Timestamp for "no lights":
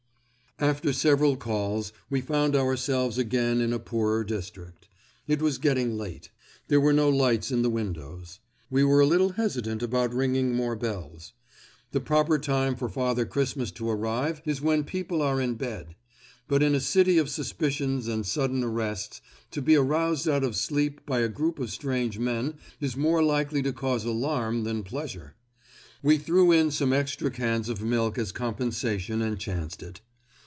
6.93-7.49